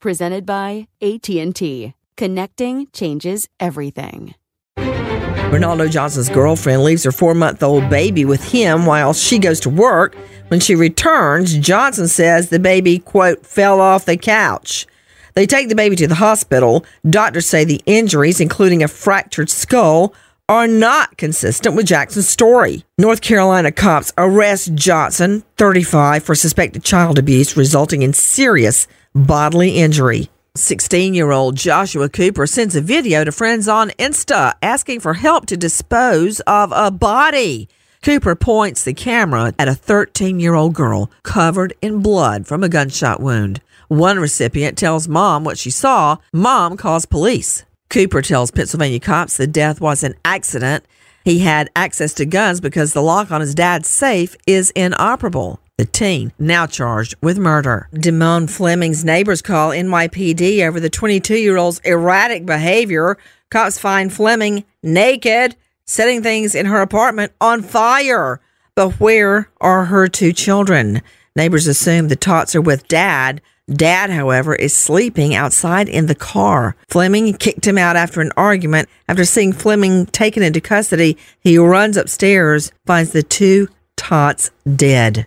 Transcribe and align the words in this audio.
presented 0.00 0.44
by 0.44 0.88
AT&T. 1.00 1.94
Connecting 2.16 2.88
changes 2.92 3.48
everything. 3.58 4.34
Ronaldo 4.78 5.90
Johnson's 5.90 6.28
girlfriend 6.28 6.84
leaves 6.84 7.02
her 7.04 7.10
four 7.10 7.34
month 7.34 7.62
old 7.62 7.90
baby 7.90 8.24
with 8.24 8.52
him 8.52 8.86
while 8.86 9.12
she 9.12 9.38
goes 9.38 9.58
to 9.60 9.68
work. 9.68 10.14
When 10.48 10.60
she 10.60 10.74
returns, 10.74 11.56
Johnson 11.58 12.08
says 12.08 12.50
the 12.50 12.58
baby, 12.58 13.00
quote, 13.00 13.44
fell 13.44 13.80
off 13.80 14.04
the 14.04 14.16
couch. 14.16 14.86
They 15.34 15.46
take 15.46 15.68
the 15.68 15.74
baby 15.74 15.96
to 15.96 16.06
the 16.06 16.14
hospital. 16.14 16.84
Doctors 17.08 17.46
say 17.46 17.64
the 17.64 17.82
injuries, 17.86 18.40
including 18.40 18.82
a 18.82 18.88
fractured 18.88 19.50
skull, 19.50 20.14
are 20.48 20.66
not 20.66 21.16
consistent 21.16 21.76
with 21.76 21.86
Jackson's 21.86 22.28
story. 22.28 22.84
North 22.98 23.20
Carolina 23.20 23.70
cops 23.70 24.12
arrest 24.18 24.74
Johnson, 24.74 25.42
35, 25.56 26.24
for 26.24 26.34
suspected 26.34 26.82
child 26.84 27.18
abuse 27.18 27.56
resulting 27.56 28.02
in 28.02 28.12
serious 28.12 28.86
bodily 29.14 29.76
injury. 29.76 30.28
16 30.56 31.14
year 31.14 31.30
old 31.30 31.56
Joshua 31.56 32.08
Cooper 32.08 32.46
sends 32.46 32.74
a 32.74 32.80
video 32.80 33.24
to 33.24 33.32
friends 33.32 33.68
on 33.68 33.90
Insta 33.90 34.54
asking 34.62 35.00
for 35.00 35.14
help 35.14 35.46
to 35.46 35.56
dispose 35.56 36.40
of 36.40 36.72
a 36.74 36.90
body. 36.90 37.68
Cooper 38.02 38.34
points 38.34 38.82
the 38.82 38.94
camera 38.94 39.52
at 39.58 39.68
a 39.68 39.74
13 39.74 40.40
year 40.40 40.54
old 40.54 40.74
girl 40.74 41.10
covered 41.22 41.72
in 41.80 42.02
blood 42.02 42.46
from 42.46 42.64
a 42.64 42.68
gunshot 42.68 43.20
wound. 43.20 43.60
One 43.88 44.18
recipient 44.18 44.76
tells 44.78 45.08
mom 45.08 45.44
what 45.44 45.58
she 45.58 45.70
saw. 45.70 46.16
Mom 46.32 46.76
calls 46.76 47.06
police. 47.06 47.64
Cooper 47.88 48.22
tells 48.22 48.50
Pennsylvania 48.50 49.00
cops 49.00 49.36
the 49.36 49.46
death 49.46 49.80
was 49.80 50.02
an 50.02 50.14
accident. 50.24 50.84
He 51.24 51.40
had 51.40 51.70
access 51.76 52.14
to 52.14 52.24
guns 52.26 52.60
because 52.60 52.92
the 52.92 53.02
lock 53.02 53.30
on 53.30 53.40
his 53.40 53.54
dad's 53.54 53.88
safe 53.88 54.36
is 54.46 54.70
inoperable 54.70 55.60
the 55.80 55.86
teen, 55.86 56.30
now 56.38 56.66
charged 56.66 57.14
with 57.22 57.38
murder. 57.38 57.88
Damone 57.94 58.50
Fleming's 58.50 59.02
neighbors 59.02 59.40
call 59.40 59.70
NYPD 59.70 60.66
over 60.68 60.78
the 60.78 60.90
22 60.90 61.36
year 61.36 61.56
old's 61.56 61.78
erratic 61.80 62.44
behavior. 62.44 63.16
Cops 63.50 63.78
find 63.78 64.12
Fleming 64.12 64.64
naked, 64.82 65.56
setting 65.86 66.22
things 66.22 66.54
in 66.54 66.66
her 66.66 66.82
apartment 66.82 67.32
on 67.40 67.62
fire. 67.62 68.42
But 68.74 69.00
where 69.00 69.48
are 69.58 69.86
her 69.86 70.06
two 70.06 70.34
children? 70.34 71.00
Neighbors 71.34 71.66
assume 71.66 72.08
the 72.08 72.16
tots 72.16 72.54
are 72.54 72.60
with 72.60 72.86
dad. 72.86 73.40
Dad, 73.72 74.10
however, 74.10 74.54
is 74.54 74.76
sleeping 74.76 75.34
outside 75.34 75.88
in 75.88 76.06
the 76.06 76.14
car. 76.14 76.76
Fleming 76.88 77.32
kicked 77.32 77.66
him 77.66 77.78
out 77.78 77.96
after 77.96 78.20
an 78.20 78.32
argument. 78.36 78.90
After 79.08 79.24
seeing 79.24 79.54
Fleming 79.54 80.04
taken 80.06 80.42
into 80.42 80.60
custody, 80.60 81.16
he 81.40 81.56
runs 81.56 81.96
upstairs, 81.96 82.70
finds 82.84 83.12
the 83.12 83.22
two 83.22 83.68
tots 83.96 84.50
dead. 84.76 85.26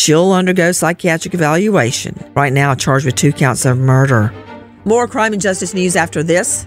She'll 0.00 0.32
undergo 0.32 0.72
psychiatric 0.72 1.34
evaluation. 1.34 2.16
Right 2.34 2.54
now, 2.54 2.74
charged 2.74 3.04
with 3.04 3.16
two 3.16 3.32
counts 3.32 3.66
of 3.66 3.76
murder. 3.76 4.32
More 4.86 5.06
crime 5.06 5.34
and 5.34 5.42
justice 5.42 5.74
news 5.74 5.94
after 5.94 6.22
this. 6.22 6.66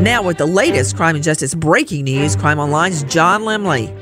Now, 0.00 0.22
with 0.22 0.38
the 0.38 0.46
latest 0.46 0.96
crime 0.96 1.14
and 1.14 1.22
justice 1.22 1.54
breaking 1.54 2.04
news, 2.04 2.34
Crime 2.34 2.58
Online's 2.58 3.02
John 3.02 3.42
Lemley. 3.42 3.94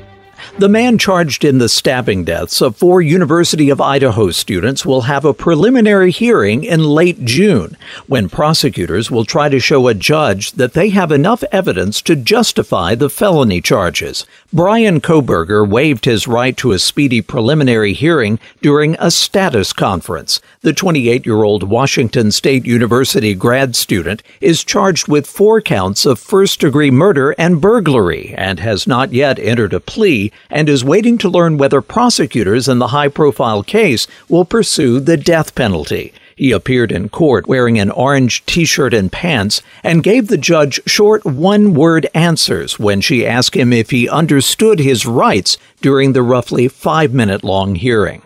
The 0.57 0.69
man 0.69 0.97
charged 0.97 1.45
in 1.45 1.57
the 1.57 1.69
stabbing 1.69 2.23
deaths 2.23 2.61
of 2.61 2.75
four 2.75 3.01
University 3.01 3.69
of 3.69 3.79
Idaho 3.79 4.31
students 4.31 4.85
will 4.85 5.01
have 5.01 5.25
a 5.25 5.33
preliminary 5.33 6.11
hearing 6.11 6.63
in 6.63 6.83
late 6.83 7.23
June, 7.25 7.77
when 8.07 8.29
prosecutors 8.29 9.09
will 9.09 9.25
try 9.25 9.49
to 9.49 9.59
show 9.59 9.87
a 9.87 9.93
judge 9.93 10.53
that 10.53 10.73
they 10.73 10.89
have 10.89 11.11
enough 11.11 11.43
evidence 11.51 12.01
to 12.01 12.15
justify 12.15 12.95
the 12.95 13.09
felony 13.09 13.61
charges. 13.61 14.25
Brian 14.51 14.99
Kohberger 14.99 15.67
waived 15.67 16.05
his 16.05 16.27
right 16.27 16.57
to 16.57 16.71
a 16.71 16.79
speedy 16.79 17.21
preliminary 17.21 17.93
hearing 17.93 18.39
during 18.61 18.95
a 18.99 19.11
status 19.11 19.73
conference. 19.73 20.41
The 20.61 20.73
28 20.73 21.25
year 21.25 21.43
old 21.43 21.63
Washington 21.63 22.31
State 22.31 22.65
University 22.65 23.33
grad 23.33 23.75
student 23.75 24.23
is 24.41 24.63
charged 24.63 25.07
with 25.07 25.27
four 25.27 25.61
counts 25.61 26.05
of 26.05 26.19
first 26.19 26.59
degree 26.59 26.91
murder 26.91 27.31
and 27.37 27.61
burglary 27.61 28.33
and 28.37 28.59
has 28.59 28.87
not 28.87 29.13
yet 29.13 29.39
entered 29.39 29.73
a 29.73 29.79
plea 29.79 30.28
and 30.49 30.69
is 30.69 30.83
waiting 30.83 31.17
to 31.17 31.29
learn 31.29 31.57
whether 31.57 31.81
prosecutors 31.81 32.67
in 32.67 32.79
the 32.79 32.87
high 32.87 33.07
profile 33.07 33.63
case 33.63 34.07
will 34.27 34.45
pursue 34.45 34.99
the 34.99 35.17
death 35.17 35.55
penalty. 35.55 36.13
He 36.35 36.51
appeared 36.53 36.93
in 36.93 37.09
court 37.09 37.47
wearing 37.47 37.77
an 37.77 37.91
orange 37.91 38.45
t 38.45 38.63
shirt 38.63 38.93
and 38.93 39.11
pants 39.11 39.61
and 39.83 40.01
gave 40.01 40.27
the 40.27 40.37
judge 40.37 40.79
short 40.85 41.25
one 41.25 41.73
word 41.73 42.07
answers 42.13 42.79
when 42.79 43.01
she 43.01 43.27
asked 43.27 43.57
him 43.57 43.73
if 43.73 43.89
he 43.89 44.07
understood 44.07 44.79
his 44.79 45.05
rights 45.05 45.57
during 45.81 46.13
the 46.13 46.23
roughly 46.23 46.69
five 46.69 47.13
minute 47.13 47.43
long 47.43 47.75
hearing. 47.75 48.21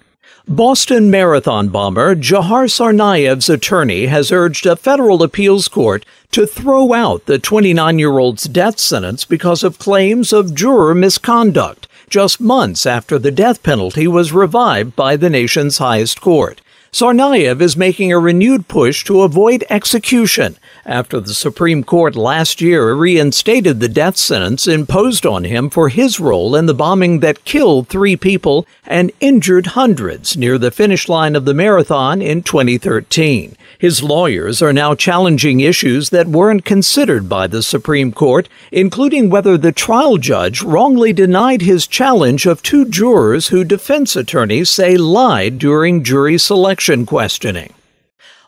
Boston 0.47 1.09
Marathon 1.09 1.69
bomber 1.69 2.15
Dzhokhar 2.15 2.69
Tsarnaev's 2.69 3.49
attorney 3.49 4.07
has 4.07 4.29
urged 4.29 4.65
a 4.65 4.75
federal 4.75 5.23
appeals 5.23 5.69
court 5.69 6.05
to 6.31 6.45
throw 6.45 6.91
out 6.91 7.25
the 7.27 7.39
29 7.39 7.97
year 7.97 8.17
old's 8.19 8.43
death 8.43 8.77
sentence 8.77 9.23
because 9.23 9.63
of 9.63 9.79
claims 9.79 10.33
of 10.33 10.53
juror 10.53 10.93
misconduct, 10.93 11.87
just 12.13 12.39
months 12.39 12.85
after 12.85 13.17
the 13.17 13.31
death 13.31 13.63
penalty 13.63 14.05
was 14.05 14.31
revived 14.31 14.95
by 14.95 15.15
the 15.15 15.31
nation's 15.31 15.79
highest 15.79 16.21
court. 16.21 16.61
Tsarnaev 16.93 17.59
is 17.59 17.75
making 17.75 18.13
a 18.13 18.19
renewed 18.19 18.67
push 18.67 19.03
to 19.05 19.23
avoid 19.23 19.65
execution 19.67 20.57
after 20.85 21.19
the 21.19 21.33
Supreme 21.33 21.83
Court 21.83 22.15
last 22.15 22.61
year 22.61 22.93
reinstated 22.93 23.79
the 23.79 23.89
death 23.89 24.15
sentence 24.15 24.67
imposed 24.67 25.25
on 25.25 25.43
him 25.43 25.71
for 25.71 25.89
his 25.89 26.19
role 26.19 26.55
in 26.55 26.67
the 26.67 26.73
bombing 26.75 27.19
that 27.21 27.45
killed 27.45 27.87
three 27.87 28.15
people 28.15 28.67
and 28.85 29.11
injured 29.19 29.67
hundreds 29.73 30.37
near 30.37 30.59
the 30.59 30.69
finish 30.69 31.09
line 31.09 31.35
of 31.35 31.45
the 31.45 31.53
marathon 31.55 32.21
in 32.21 32.43
2013. 32.43 33.57
His 33.79 34.03
lawyers 34.03 34.61
are 34.61 34.71
now 34.71 34.93
challenging 34.93 35.61
issues 35.61 36.11
that 36.11 36.27
weren't 36.27 36.63
considered 36.63 37.27
by 37.27 37.47
the 37.47 37.63
Supreme 37.63 38.11
Court, 38.11 38.47
including 38.71 39.31
whether 39.31 39.57
the 39.57 39.71
trial 39.71 40.17
judge 40.17 40.61
wrongly 40.61 41.11
denied 41.11 41.63
his 41.63 41.87
challenge 41.87 42.45
of 42.45 42.61
two 42.61 42.85
jurors 42.85 43.47
who 43.47 43.63
defense 43.63 44.15
attorneys 44.15 44.69
say 44.69 44.95
lied 44.95 45.57
during 45.57 46.03
jury 46.03 46.37
selection 46.37 46.82
questioning. 47.05 47.73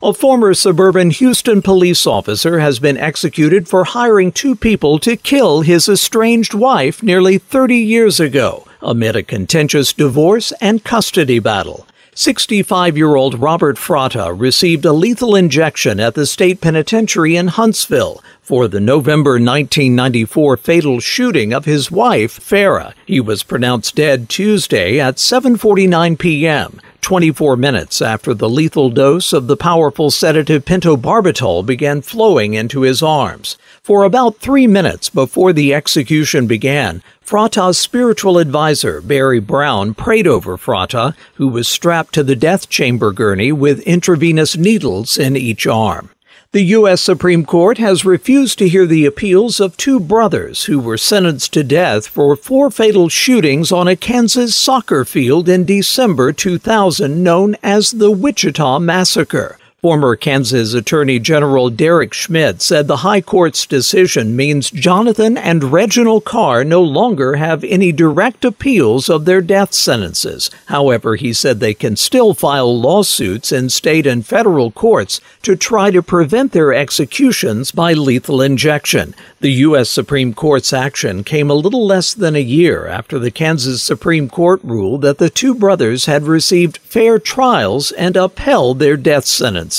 A 0.03 0.13
former 0.13 0.53
suburban 0.53 1.09
Houston 1.09 1.61
police 1.61 2.05
officer 2.05 2.59
has 2.59 2.79
been 2.79 2.97
executed 2.97 3.67
for 3.67 3.85
hiring 3.85 4.31
two 4.31 4.55
people 4.55 4.99
to 4.99 5.15
kill 5.15 5.61
his 5.61 5.87
estranged 5.87 6.53
wife 6.53 7.01
nearly 7.01 7.37
30 7.37 7.77
years 7.77 8.19
ago 8.19 8.67
amid 8.81 9.15
a 9.15 9.23
contentious 9.23 9.93
divorce 9.93 10.51
and 10.59 10.83
custody 10.83 11.39
battle. 11.39 11.87
65 12.17 12.95
year 12.95 13.15
old 13.15 13.39
Robert 13.39 13.77
Fratta 13.77 14.33
received 14.37 14.85
a 14.85 14.93
lethal 14.93 15.35
injection 15.35 15.99
at 15.99 16.13
the 16.13 16.25
state 16.25 16.61
penitentiary 16.61 17.35
in 17.35 17.47
Huntsville 17.47 18.23
for 18.41 18.69
the 18.69 18.79
November 18.79 19.31
1994 19.31 20.55
fatal 20.55 20.99
shooting 21.01 21.51
of 21.51 21.65
his 21.65 21.91
wife, 21.91 22.39
Farah. 22.39 22.93
He 23.05 23.19
was 23.19 23.43
pronounced 23.43 23.95
dead 23.95 24.29
Tuesday 24.29 24.97
at 24.97 25.15
7:49 25.15 26.17
p.m., 26.17 26.79
24 27.05 27.55
minutes 27.55 28.01
after 28.01 28.33
the 28.33 28.49
lethal 28.49 28.89
dose 28.89 29.31
of 29.31 29.45
the 29.45 29.55
powerful 29.55 30.09
sedative 30.09 30.65
pentobarbital 30.65 31.63
began 31.63 32.01
flowing 32.01 32.55
into 32.55 32.81
his 32.81 33.03
arms. 33.03 33.59
For 33.83 34.03
about 34.03 34.39
3 34.39 34.65
minutes 34.65 35.11
before 35.11 35.53
the 35.53 35.71
execution 35.71 36.47
began, 36.47 37.03
Fratta's 37.23 37.77
spiritual 37.77 38.39
advisor, 38.39 39.01
Barry 39.01 39.39
Brown, 39.39 39.93
prayed 39.93 40.25
over 40.25 40.57
Fratta, 40.57 41.15
who 41.35 41.47
was 41.47 41.67
strapped 41.67 42.15
to 42.15 42.23
the 42.23 42.35
death 42.35 42.69
chamber 42.69 43.11
gurney 43.11 43.51
with 43.51 43.81
intravenous 43.81 44.57
needles 44.57 45.15
in 45.15 45.37
each 45.37 45.67
arm. 45.67 46.09
The 46.55 46.71
U.S. 46.77 47.01
Supreme 47.01 47.43
Court 47.43 47.79
has 47.79 48.05
refused 48.05 48.59
to 48.59 48.69
hear 48.69 48.85
the 48.85 49.05
appeals 49.05 49.59
of 49.59 49.75
two 49.75 49.99
brothers 49.99 50.63
who 50.63 50.79
were 50.79 50.97
sentenced 50.97 51.51
to 51.51 51.65
death 51.65 52.07
for 52.07 52.37
four 52.37 52.71
fatal 52.71 53.09
shootings 53.09 53.73
on 53.73 53.89
a 53.89 53.97
Kansas 53.97 54.55
soccer 54.55 55.03
field 55.03 55.49
in 55.49 55.65
December 55.65 56.31
2000 56.31 57.21
known 57.21 57.57
as 57.61 57.91
the 57.91 58.09
Wichita 58.09 58.79
Massacre. 58.79 59.57
Former 59.85 60.15
Kansas 60.15 60.73
Attorney 60.73 61.19
General 61.19 61.69
Derek 61.69 62.11
Schmidt 62.11 62.63
said 62.63 62.87
the 62.87 63.03
High 63.05 63.21
Court's 63.21 63.67
decision 63.67 64.35
means 64.35 64.71
Jonathan 64.71 65.37
and 65.37 65.65
Reginald 65.65 66.25
Carr 66.25 66.63
no 66.63 66.81
longer 66.81 67.35
have 67.35 67.63
any 67.63 67.91
direct 67.91 68.43
appeals 68.43 69.09
of 69.09 69.25
their 69.25 69.41
death 69.41 69.75
sentences. 69.75 70.49
However, 70.69 71.17
he 71.17 71.33
said 71.33 71.59
they 71.59 71.75
can 71.75 71.97
still 71.97 72.33
file 72.33 72.75
lawsuits 72.75 73.51
in 73.51 73.69
state 73.69 74.07
and 74.07 74.25
federal 74.25 74.71
courts 74.71 75.21
to 75.43 75.55
try 75.55 75.91
to 75.91 76.01
prevent 76.01 76.51
their 76.51 76.73
executions 76.73 77.71
by 77.71 77.93
lethal 77.93 78.41
injection. 78.41 79.13
The 79.39 79.51
U.S. 79.51 79.87
Supreme 79.91 80.33
Court's 80.33 80.73
action 80.73 81.23
came 81.23 81.51
a 81.51 81.53
little 81.53 81.85
less 81.85 82.15
than 82.15 82.35
a 82.35 82.39
year 82.39 82.87
after 82.87 83.19
the 83.19 83.29
Kansas 83.29 83.83
Supreme 83.83 84.29
Court 84.29 84.61
ruled 84.63 85.03
that 85.03 85.19
the 85.19 85.29
two 85.29 85.53
brothers 85.53 86.07
had 86.07 86.23
received 86.23 86.79
fair 86.79 87.19
trials 87.19 87.91
and 87.91 88.17
upheld 88.17 88.79
their 88.79 88.97
death 88.97 89.25
sentences. 89.25 89.74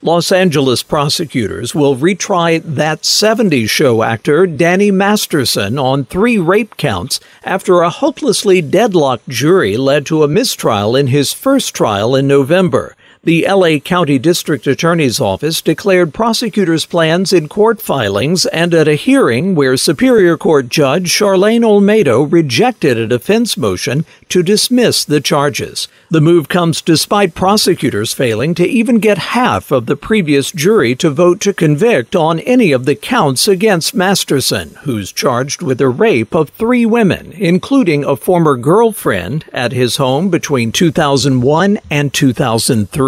Los 0.00 0.30
Angeles 0.30 0.84
prosecutors 0.84 1.74
will 1.74 1.96
retry 1.96 2.62
That 2.62 3.02
70s 3.02 3.68
Show 3.68 4.04
actor 4.04 4.46
Danny 4.46 4.92
Masterson 4.92 5.76
on 5.76 6.04
three 6.04 6.38
rape 6.38 6.76
counts 6.76 7.18
after 7.42 7.80
a 7.80 7.90
hopelessly 7.90 8.62
deadlocked 8.62 9.28
jury 9.28 9.76
led 9.76 10.06
to 10.06 10.22
a 10.22 10.28
mistrial 10.28 10.94
in 10.94 11.08
his 11.08 11.32
first 11.32 11.74
trial 11.74 12.14
in 12.14 12.28
November. 12.28 12.94
The 13.24 13.46
LA 13.48 13.78
County 13.80 14.16
District 14.20 14.64
Attorney's 14.68 15.20
Office 15.20 15.60
declared 15.60 16.14
prosecutors' 16.14 16.86
plans 16.86 17.32
in 17.32 17.48
court 17.48 17.82
filings 17.82 18.46
and 18.46 18.72
at 18.72 18.86
a 18.86 18.94
hearing 18.94 19.56
where 19.56 19.76
Superior 19.76 20.36
Court 20.36 20.68
Judge 20.68 21.10
Charlaine 21.10 21.64
Olmedo 21.64 22.30
rejected 22.30 22.96
a 22.96 23.08
defense 23.08 23.56
motion 23.56 24.06
to 24.28 24.44
dismiss 24.44 25.04
the 25.04 25.20
charges. 25.20 25.88
The 26.10 26.20
move 26.20 26.48
comes 26.48 26.80
despite 26.80 27.34
prosecutors 27.34 28.14
failing 28.14 28.54
to 28.54 28.66
even 28.66 29.00
get 29.00 29.18
half 29.18 29.72
of 29.72 29.86
the 29.86 29.96
previous 29.96 30.52
jury 30.52 30.94
to 30.96 31.10
vote 31.10 31.40
to 31.40 31.52
convict 31.52 32.14
on 32.14 32.38
any 32.40 32.70
of 32.70 32.84
the 32.84 32.94
counts 32.94 33.48
against 33.48 33.94
Masterson, 33.94 34.76
who's 34.82 35.10
charged 35.10 35.60
with 35.60 35.78
the 35.78 35.88
rape 35.88 36.36
of 36.36 36.50
three 36.50 36.86
women, 36.86 37.32
including 37.32 38.04
a 38.04 38.14
former 38.14 38.56
girlfriend, 38.56 39.44
at 39.52 39.72
his 39.72 39.96
home 39.96 40.30
between 40.30 40.70
2001 40.70 41.80
and 41.90 42.14
2003. 42.14 43.07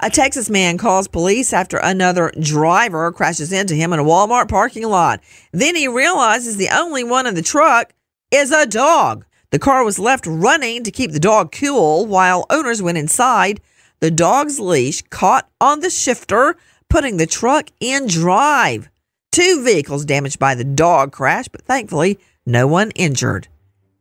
A 0.00 0.10
Texas 0.10 0.48
man 0.48 0.78
calls 0.78 1.08
police 1.08 1.52
after 1.52 1.78
another 1.78 2.32
driver 2.40 3.10
crashes 3.10 3.52
into 3.52 3.74
him 3.74 3.92
in 3.92 3.98
a 3.98 4.04
Walmart 4.04 4.48
parking 4.48 4.86
lot. 4.88 5.20
Then 5.52 5.74
he 5.74 5.88
realizes 5.88 6.56
the 6.56 6.68
only 6.68 7.02
one 7.02 7.26
in 7.26 7.34
the 7.34 7.42
truck 7.42 7.92
is 8.30 8.52
a 8.52 8.64
dog. 8.64 9.24
The 9.50 9.58
car 9.58 9.82
was 9.82 9.98
left 9.98 10.26
running 10.26 10.84
to 10.84 10.90
keep 10.90 11.10
the 11.10 11.18
dog 11.18 11.50
cool 11.50 12.06
while 12.06 12.46
owners 12.48 12.80
went 12.80 12.98
inside. 12.98 13.60
The 14.00 14.10
dog's 14.10 14.60
leash 14.60 15.02
caught 15.10 15.48
on 15.60 15.80
the 15.80 15.90
shifter, 15.90 16.56
putting 16.88 17.16
the 17.16 17.26
truck 17.26 17.70
in 17.80 18.06
drive. 18.06 18.88
Two 19.32 19.64
vehicles 19.64 20.04
damaged 20.04 20.38
by 20.38 20.54
the 20.54 20.64
dog 20.64 21.12
crash, 21.12 21.48
but 21.48 21.62
thankfully, 21.62 22.18
no 22.46 22.66
one 22.66 22.92
injured. 22.92 23.48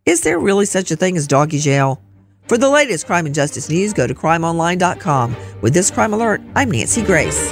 Is 0.06 0.22
there 0.22 0.38
really 0.38 0.66
such 0.66 0.92
a 0.92 0.96
thing 0.96 1.18
as 1.18 1.28
doggy 1.28 1.60
jail? 1.60 2.02
For 2.48 2.58
the 2.58 2.70
latest 2.70 3.08
crime 3.08 3.26
and 3.26 3.36
justice 3.36 3.70
news, 3.70 3.92
go 3.94 4.08
to 4.08 4.14
crimeonline.com. 4.14 5.36
With 5.62 5.74
this 5.74 5.92
crime 5.92 6.14
alert, 6.14 6.42
I'm 6.56 6.72
Nancy 6.72 7.02
Grace. 7.02 7.52